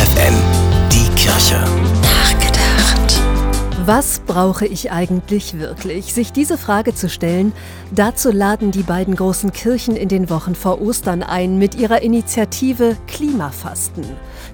FFN, 0.00 0.34
die 0.90 1.14
Kirche. 1.14 1.62
Nachgedacht. 2.00 3.20
Was 3.84 4.20
brauche 4.20 4.64
ich 4.64 4.90
eigentlich 4.90 5.58
wirklich? 5.58 6.14
Sich 6.14 6.32
diese 6.32 6.56
Frage 6.56 6.94
zu 6.94 7.10
stellen, 7.10 7.52
dazu 7.90 8.30
laden 8.30 8.70
die 8.70 8.82
beiden 8.82 9.14
großen 9.14 9.52
Kirchen 9.52 9.96
in 9.96 10.08
den 10.08 10.30
Wochen 10.30 10.54
vor 10.54 10.80
Ostern 10.80 11.22
ein 11.22 11.58
mit 11.58 11.74
ihrer 11.74 12.00
Initiative 12.00 12.96
Klimafasten. 13.08 14.04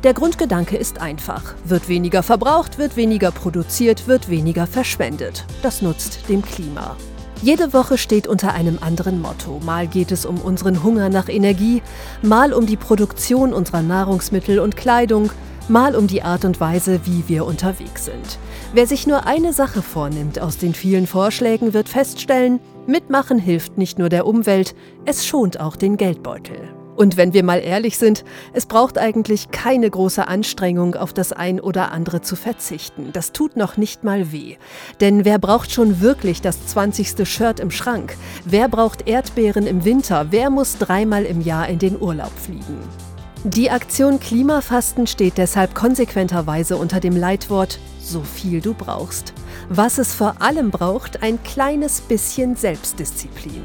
Der 0.03 0.15
Grundgedanke 0.15 0.77
ist 0.77 1.01
einfach. 1.01 1.55
Wird 1.65 1.89
weniger 1.89 2.25
verbraucht, 2.25 2.79
wird 2.79 2.97
weniger 2.97 3.31
produziert, 3.31 4.09
wird 4.09 4.29
weniger 4.29 4.67
verschwendet. 4.67 5.45
Das 5.63 5.81
nutzt 5.81 6.29
dem 6.29 6.43
Klima. 6.43 6.97
Jede 7.43 7.73
Woche 7.75 7.99
steht 7.99 8.27
unter 8.27 8.55
einem 8.55 8.79
anderen 8.81 9.21
Motto. 9.21 9.61
Mal 9.65 9.87
geht 9.87 10.11
es 10.11 10.25
um 10.25 10.41
unseren 10.41 10.83
Hunger 10.83 11.11
nach 11.11 11.29
Energie, 11.29 11.83
mal 12.23 12.53
um 12.53 12.67
die 12.67 12.77
Produktion 12.77 13.53
unserer 13.53 13.83
Nahrungsmittel 13.83 14.59
und 14.59 14.77
Kleidung, 14.77 15.31
mal 15.69 15.95
um 15.95 16.07
die 16.07 16.23
Art 16.23 16.45
und 16.45 16.61
Weise, 16.61 17.01
wie 17.05 17.25
wir 17.29 17.45
unterwegs 17.45 18.07
sind. 18.07 18.39
Wer 18.73 18.87
sich 18.87 19.07
nur 19.07 19.27
eine 19.27 19.53
Sache 19.53 19.83
vornimmt 19.83 20.41
aus 20.41 20.57
den 20.57 20.75
vielen 20.75 21.07
Vorschlägen, 21.07 21.75
wird 21.75 21.89
feststellen, 21.89 22.59
mitmachen 22.87 23.39
hilft 23.39 23.77
nicht 23.77 23.99
nur 23.99 24.09
der 24.09 24.27
Umwelt, 24.27 24.75
es 25.05 25.27
schont 25.27 25.61
auch 25.61 25.77
den 25.77 25.97
Geldbeutel. 25.97 26.86
Und 26.97 27.17
wenn 27.17 27.33
wir 27.35 27.45
mal 27.45 27.59
ehrlich 27.59 27.99
sind, 27.99 28.25
es 28.53 28.67
braucht 28.67 28.99
eigentlich 28.99 29.51
keine 29.51 29.89
große 29.89 30.27
Anstrengung, 30.27 30.95
auf 30.95 31.13
das 31.13 31.33
ein 31.33 31.61
oder 31.61 31.93
andere 31.93 32.23
zu 32.23 32.37
verzichten. 32.37 33.11
Das 33.13 33.33
tut 33.33 33.57
noch 33.57 33.77
nicht 33.77 34.03
mal 34.03 34.33
weh. 34.33 34.57
Denn 35.01 35.25
wer 35.25 35.39
braucht 35.39 35.71
schon 35.71 36.01
wirklich 36.01 36.41
das 36.41 36.67
20. 36.67 37.29
Shirt 37.29 37.61
im 37.61 37.71
Schrank? 37.71 38.17
Wer 38.45 38.69
braucht 38.69 39.07
Erdbeeren 39.07 39.67
im 39.67 39.85
Winter? 39.85 40.27
Wer 40.31 40.51
muss 40.51 40.79
dreimal 40.79 41.25
im 41.25 41.43
Jahr 41.43 41.69
in 41.69 41.79
den 41.79 42.01
Urlaub 42.01 42.33
fliegen? 42.39 43.06
Die 43.49 43.71
Aktion 43.71 44.19
Klimafasten 44.19 45.07
steht 45.07 45.39
deshalb 45.39 45.73
konsequenterweise 45.73 46.77
unter 46.77 46.99
dem 46.99 47.15
Leitwort 47.15 47.79
so 48.01 48.23
viel 48.23 48.61
du 48.61 48.75
brauchst. 48.75 49.35
Was 49.69 49.99
es 49.99 50.13
vor 50.13 50.43
allem 50.43 50.73
braucht, 50.73 51.23
ein 51.23 51.41
kleines 51.45 52.01
bisschen 52.01 52.57
Selbstdisziplin. 52.57 53.63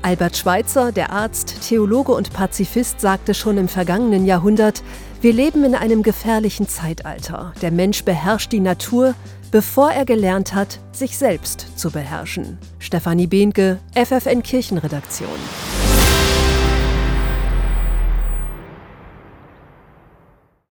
Albert 0.00 0.38
Schweitzer, 0.38 0.92
der 0.92 1.12
Arzt, 1.12 1.68
Theologe 1.68 2.12
und 2.12 2.32
Pazifist, 2.32 3.02
sagte 3.02 3.34
schon 3.34 3.58
im 3.58 3.68
vergangenen 3.68 4.24
Jahrhundert, 4.24 4.82
wir 5.20 5.34
leben 5.34 5.62
in 5.62 5.74
einem 5.74 6.02
gefährlichen 6.02 6.66
Zeitalter. 6.66 7.52
Der 7.60 7.70
Mensch 7.70 8.04
beherrscht 8.04 8.50
die 8.52 8.60
Natur, 8.60 9.14
bevor 9.50 9.90
er 9.90 10.06
gelernt 10.06 10.54
hat, 10.54 10.80
sich 10.90 11.18
selbst 11.18 11.78
zu 11.78 11.90
beherrschen. 11.90 12.56
Stefanie 12.78 13.26
Behnke, 13.26 13.78
FFN 13.94 14.42
Kirchenredaktion. 14.42 15.28